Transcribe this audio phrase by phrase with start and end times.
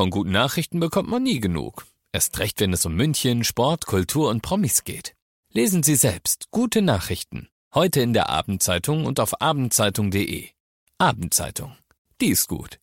[0.00, 1.84] Von guten Nachrichten bekommt man nie genug.
[2.10, 5.14] Erst recht, wenn es um München, Sport, Kultur und Promis geht.
[5.52, 7.50] Lesen Sie selbst gute Nachrichten.
[7.74, 10.48] Heute in der Abendzeitung und auf abendzeitung.de.
[10.96, 11.76] Abendzeitung.
[12.22, 12.80] Die ist gut.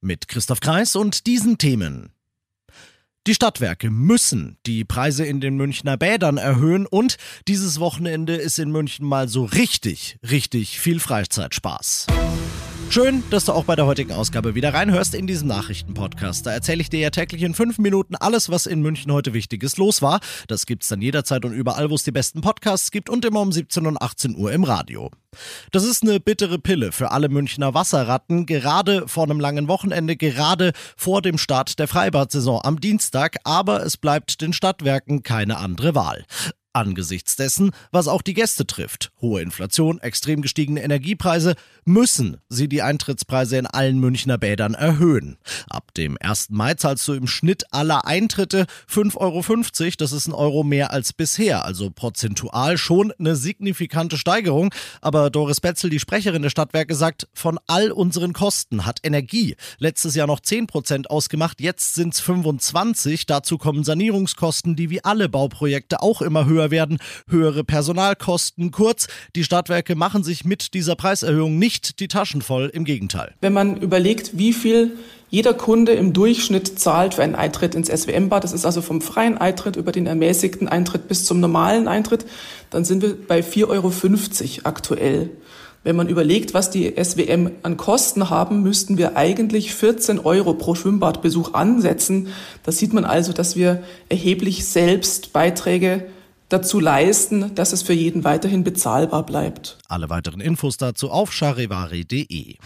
[0.00, 2.10] Mit Christoph Kreis und diesen Themen.
[3.28, 8.72] Die Stadtwerke müssen die Preise in den Münchner Bädern erhöhen und dieses Wochenende ist in
[8.72, 12.08] München mal so richtig, richtig viel Freizeitspaß.
[12.90, 16.46] Schön, dass du auch bei der heutigen Ausgabe wieder reinhörst in diesem Nachrichtenpodcast.
[16.46, 19.76] Da erzähle ich dir ja täglich in fünf Minuten alles, was in München heute Wichtiges
[19.76, 20.20] los war.
[20.46, 23.52] Das gibt's dann jederzeit und überall, wo es die besten Podcasts gibt und immer um
[23.52, 25.10] 17 und 18 Uhr im Radio.
[25.70, 30.72] Das ist eine bittere Pille für alle Münchner Wasserratten, gerade vor einem langen Wochenende, gerade
[30.96, 36.24] vor dem Start der Freibad-Saison am Dienstag, aber es bleibt den Stadtwerken keine andere Wahl
[36.78, 39.10] angesichts dessen, was auch die Gäste trifft.
[39.20, 41.54] Hohe Inflation, extrem gestiegene Energiepreise,
[41.84, 45.38] müssen sie die Eintrittspreise in allen Münchner Bädern erhöhen.
[45.68, 46.50] Ab dem 1.
[46.50, 49.90] Mai zahlst du im Schnitt aller Eintritte 5,50 Euro.
[49.98, 54.72] Das ist ein Euro mehr als bisher, also prozentual schon eine signifikante Steigerung.
[55.00, 60.14] Aber Doris Betzel, die Sprecherin der Stadtwerke, sagt, von all unseren Kosten hat Energie letztes
[60.14, 63.26] Jahr noch 10 Prozent ausgemacht, jetzt sind es 25.
[63.26, 68.70] Dazu kommen Sanierungskosten, die wie alle Bauprojekte auch immer höher werden, höhere Personalkosten.
[68.70, 73.34] Kurz, die Stadtwerke machen sich mit dieser Preiserhöhung nicht die Taschen voll, im Gegenteil.
[73.40, 74.92] Wenn man überlegt, wie viel
[75.30, 79.36] jeder Kunde im Durchschnitt zahlt für einen Eintritt ins SWM-Bad, das ist also vom freien
[79.36, 82.24] Eintritt über den ermäßigten Eintritt bis zum normalen Eintritt,
[82.70, 83.92] dann sind wir bei 4,50 Euro
[84.64, 85.30] aktuell.
[85.84, 90.74] Wenn man überlegt, was die SWM an Kosten haben, müssten wir eigentlich 14 Euro pro
[90.74, 92.28] Schwimmbadbesuch ansetzen.
[92.64, 96.06] Da sieht man also, dass wir erheblich selbst Beiträge
[96.48, 99.78] dazu leisten, dass es für jeden weiterhin bezahlbar bleibt.
[99.88, 102.56] Alle weiteren Infos dazu auf charivari.de.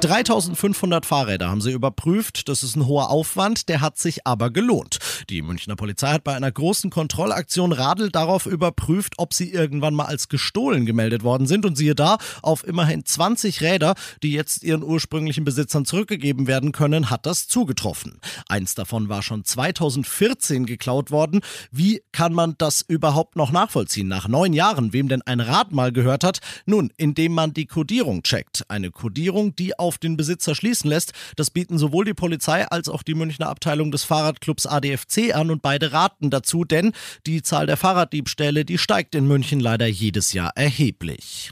[0.00, 2.48] 3500 Fahrräder haben sie überprüft.
[2.48, 4.98] Das ist ein hoher Aufwand, der hat sich aber gelohnt.
[5.28, 10.04] Die Münchner Polizei hat bei einer großen Kontrollaktion Radl darauf überprüft, ob sie irgendwann mal
[10.04, 11.66] als gestohlen gemeldet worden sind.
[11.66, 17.10] Und siehe da, auf immerhin 20 Räder, die jetzt ihren ursprünglichen Besitzern zurückgegeben werden können,
[17.10, 18.20] hat das zugetroffen.
[18.48, 21.40] Eins davon war schon 2014 geklaut worden.
[21.72, 24.06] Wie kann man das überhaupt noch nachvollziehen?
[24.06, 26.40] Nach neun Jahren, wem denn ein Rad mal gehört hat?
[26.66, 28.66] Nun, indem man die Kodierung checkt.
[28.68, 31.12] Eine Kodierung, die auf den Besitzer schließen lässt.
[31.36, 35.62] Das bieten sowohl die Polizei als auch die Münchner Abteilung des Fahrradclubs ADFC an und
[35.62, 36.92] beide raten dazu, denn
[37.26, 41.50] die Zahl der Fahrraddiebstähle, die steigt in München leider jedes Jahr erheblich.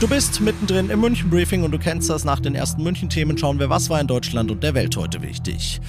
[0.00, 2.24] Du bist mittendrin im München Briefing und du kennst das.
[2.24, 5.80] Nach den ersten München-Themen schauen wir, was war in Deutschland und der Welt heute wichtig.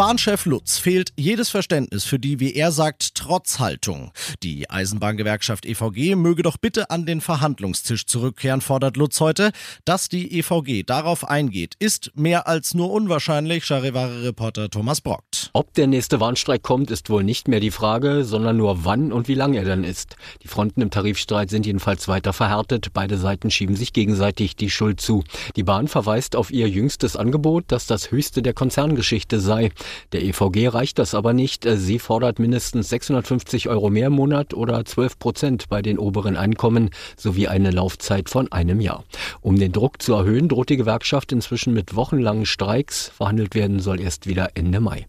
[0.00, 4.12] Bahnchef Lutz fehlt jedes Verständnis für die, wie er sagt, Trotzhaltung.
[4.42, 9.50] Die Eisenbahngewerkschaft EVG möge doch bitte an den Verhandlungstisch zurückkehren, fordert Lutz heute.
[9.84, 15.50] Dass die EVG darauf eingeht, ist mehr als nur unwahrscheinlich, Charivari-Reporter Thomas Brockt.
[15.52, 19.28] Ob der nächste Warnstreik kommt, ist wohl nicht mehr die Frage, sondern nur wann und
[19.28, 20.16] wie lang er dann ist.
[20.42, 22.94] Die Fronten im Tarifstreit sind jedenfalls weiter verhärtet.
[22.94, 25.24] Beide Seiten schieben sich gegenseitig die Schuld zu.
[25.56, 29.72] Die Bahn verweist auf ihr jüngstes Angebot, das das höchste der Konzerngeschichte sei.
[30.12, 31.66] Der EVG reicht das aber nicht.
[31.68, 36.90] Sie fordert mindestens 650 Euro mehr im Monat oder 12 Prozent bei den oberen Einkommen
[37.16, 39.04] sowie eine Laufzeit von einem Jahr.
[39.40, 43.08] Um den Druck zu erhöhen, droht die Gewerkschaft inzwischen mit wochenlangen Streiks.
[43.08, 45.06] Verhandelt werden soll erst wieder Ende Mai.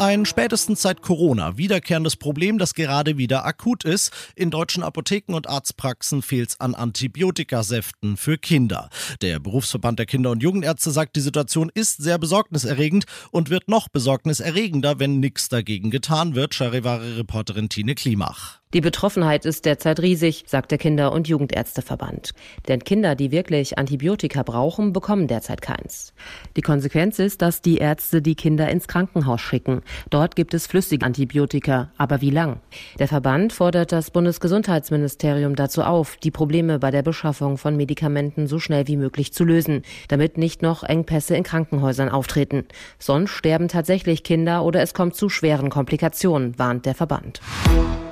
[0.00, 4.12] Ein spätestens seit Corona wiederkehrendes Problem, das gerade wieder akut ist.
[4.34, 8.90] In deutschen Apotheken und Arztpraxen fehlt es an Antibiotikasäften für Kinder.
[9.22, 13.88] Der Berufsverband der Kinder- und Jugendärzte sagt, die Situation ist sehr besorgniserregend und wird noch
[13.88, 18.63] besorgniserregender, wenn nichts dagegen getan wird, Charivari-Reporterin Tine Klimach.
[18.74, 22.32] Die Betroffenheit ist derzeit riesig, sagt der Kinder- und Jugendärzteverband.
[22.66, 26.12] Denn Kinder, die wirklich Antibiotika brauchen, bekommen derzeit keins.
[26.56, 29.82] Die Konsequenz ist, dass die Ärzte die Kinder ins Krankenhaus schicken.
[30.10, 31.92] Dort gibt es flüssige Antibiotika.
[31.98, 32.58] Aber wie lang?
[32.98, 38.58] Der Verband fordert das Bundesgesundheitsministerium dazu auf, die Probleme bei der Beschaffung von Medikamenten so
[38.58, 42.64] schnell wie möglich zu lösen, damit nicht noch Engpässe in Krankenhäusern auftreten.
[42.98, 47.40] Sonst sterben tatsächlich Kinder oder es kommt zu schweren Komplikationen, warnt der Verband.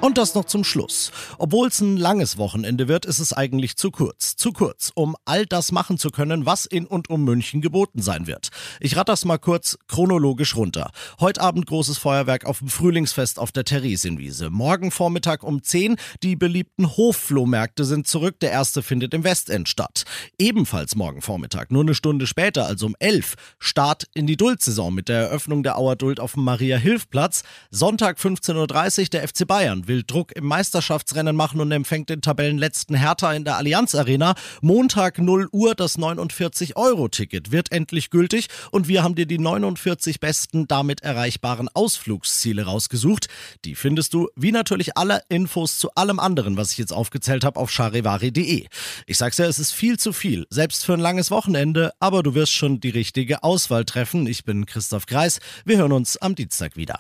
[0.02, 1.12] Und das noch zum Schluss.
[1.38, 4.34] Obwohl es ein langes Wochenende wird, ist es eigentlich zu kurz.
[4.34, 8.26] Zu kurz, um all das machen zu können, was in und um München geboten sein
[8.26, 8.48] wird.
[8.80, 10.90] Ich rate das mal kurz chronologisch runter.
[11.20, 14.50] Heute Abend großes Feuerwerk auf dem Frühlingsfest auf der Theresienwiese.
[14.50, 15.94] Morgen Vormittag um 10
[16.24, 18.40] die beliebten Hofflohmärkte sind zurück.
[18.40, 20.02] Der erste findet im Westend statt.
[20.36, 25.08] Ebenfalls morgen Vormittag, nur eine Stunde später, also um 11, Start in die Duldsaison mit
[25.08, 27.44] der Eröffnung der Auer Duld auf dem Maria-Hilf-Platz.
[27.70, 32.96] Sonntag 15.30 Uhr der FC Bayern will Druck im Meisterschaftsrennen machen und empfängt den Tabellenletzten
[32.96, 34.34] Hertha in der Allianz Arena.
[34.62, 40.66] Montag 0 Uhr das 49-Euro-Ticket wird endlich gültig und wir haben dir die 49 besten
[40.66, 43.28] damit erreichbaren Ausflugsziele rausgesucht.
[43.66, 47.60] Die findest du, wie natürlich alle Infos zu allem anderen, was ich jetzt aufgezählt habe,
[47.60, 48.66] auf charivari.de.
[49.06, 52.34] Ich sag's ja, es ist viel zu viel, selbst für ein langes Wochenende, aber du
[52.34, 54.26] wirst schon die richtige Auswahl treffen.
[54.26, 55.38] Ich bin Christoph Kreis.
[55.66, 56.98] Wir hören uns am Dienstag wieder.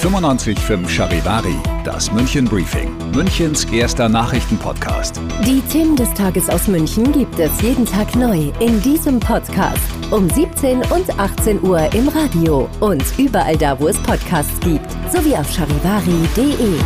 [0.00, 1.54] 95.5 Charivari,
[2.02, 5.20] das München Briefing, Münchens erster Nachrichtenpodcast.
[5.46, 9.78] Die Themen des Tages aus München gibt es jeden Tag neu in diesem Podcast.
[10.10, 15.36] Um 17 und 18 Uhr im Radio und überall da, wo es Podcasts gibt, sowie
[15.36, 16.80] auf charivari.de.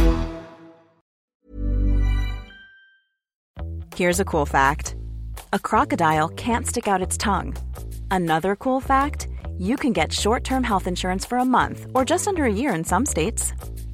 [3.95, 4.97] Here's a cool fact:
[5.53, 7.55] A crocodile can't stick out its tongue.
[8.11, 9.29] Another cool fact:
[9.59, 12.85] you can get short-term health insurance for a month or just under a year in
[12.85, 13.55] some states.